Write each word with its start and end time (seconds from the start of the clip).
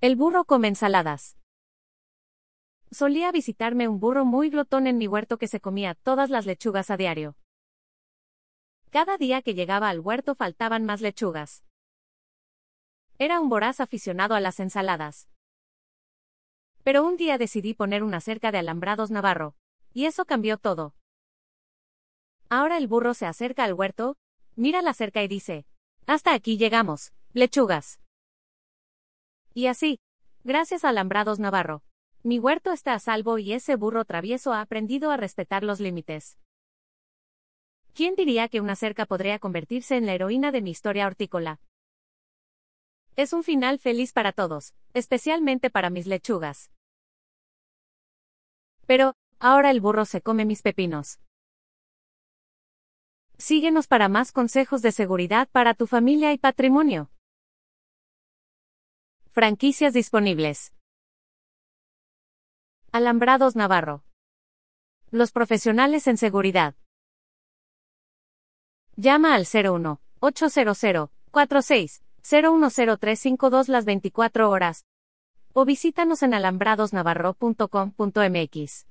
El 0.00 0.14
burro 0.14 0.44
come 0.44 0.68
ensaladas. 0.68 1.36
Solía 2.92 3.32
visitarme 3.32 3.88
un 3.88 3.98
burro 3.98 4.24
muy 4.24 4.48
glotón 4.48 4.86
en 4.86 4.96
mi 4.96 5.08
huerto 5.08 5.38
que 5.38 5.48
se 5.48 5.58
comía 5.58 5.96
todas 5.96 6.30
las 6.30 6.46
lechugas 6.46 6.90
a 6.90 6.96
diario. 6.96 7.36
Cada 8.90 9.18
día 9.18 9.42
que 9.42 9.54
llegaba 9.54 9.88
al 9.88 9.98
huerto 9.98 10.36
faltaban 10.36 10.84
más 10.84 11.00
lechugas. 11.00 11.64
Era 13.18 13.40
un 13.40 13.48
voraz 13.48 13.80
aficionado 13.80 14.36
a 14.36 14.40
las 14.40 14.60
ensaladas. 14.60 15.28
Pero 16.84 17.04
un 17.04 17.16
día 17.16 17.36
decidí 17.36 17.74
poner 17.74 18.04
una 18.04 18.20
cerca 18.20 18.52
de 18.52 18.58
alambrados 18.58 19.10
navarro. 19.10 19.56
Y 19.92 20.04
eso 20.04 20.26
cambió 20.26 20.58
todo. 20.58 20.94
Ahora 22.48 22.76
el 22.76 22.86
burro 22.86 23.14
se 23.14 23.26
acerca 23.26 23.64
al 23.64 23.74
huerto, 23.74 24.16
mira 24.54 24.80
la 24.80 24.94
cerca 24.94 25.24
y 25.24 25.28
dice, 25.28 25.66
hasta 26.06 26.34
aquí 26.34 26.56
llegamos, 26.56 27.12
lechugas. 27.32 27.98
Y 29.58 29.66
así, 29.66 29.98
gracias 30.44 30.84
a 30.84 30.90
Alambrados 30.90 31.40
Navarro, 31.40 31.82
mi 32.22 32.38
huerto 32.38 32.70
está 32.70 32.94
a 32.94 33.00
salvo 33.00 33.38
y 33.38 33.54
ese 33.54 33.74
burro 33.74 34.04
travieso 34.04 34.52
ha 34.52 34.60
aprendido 34.60 35.10
a 35.10 35.16
respetar 35.16 35.64
los 35.64 35.80
límites. 35.80 36.38
¿Quién 37.92 38.14
diría 38.14 38.48
que 38.48 38.60
una 38.60 38.76
cerca 38.76 39.04
podría 39.04 39.40
convertirse 39.40 39.96
en 39.96 40.06
la 40.06 40.14
heroína 40.14 40.52
de 40.52 40.62
mi 40.62 40.70
historia 40.70 41.08
hortícola? 41.08 41.58
Es 43.16 43.32
un 43.32 43.42
final 43.42 43.80
feliz 43.80 44.12
para 44.12 44.30
todos, 44.30 44.74
especialmente 44.94 45.70
para 45.70 45.90
mis 45.90 46.06
lechugas. 46.06 46.70
Pero, 48.86 49.14
ahora 49.40 49.72
el 49.72 49.80
burro 49.80 50.04
se 50.04 50.22
come 50.22 50.44
mis 50.44 50.62
pepinos. 50.62 51.18
Síguenos 53.38 53.88
para 53.88 54.08
más 54.08 54.30
consejos 54.30 54.82
de 54.82 54.92
seguridad 54.92 55.48
para 55.50 55.74
tu 55.74 55.88
familia 55.88 56.32
y 56.32 56.38
patrimonio. 56.38 57.10
Franquicias 59.38 59.92
disponibles. 59.92 60.72
Alambrados 62.90 63.54
Navarro. 63.54 64.02
Los 65.12 65.30
profesionales 65.30 66.08
en 66.08 66.16
seguridad. 66.16 66.74
Llama 68.96 69.36
al 69.36 69.46
01 69.46 70.00
800 70.18 71.10
46 71.30 72.02
010352 72.20 73.68
las 73.68 73.84
24 73.84 74.50
horas 74.50 74.86
o 75.52 75.64
visítanos 75.64 76.24
en 76.24 76.34
alambradosnavarro.com.mx. 76.34 78.86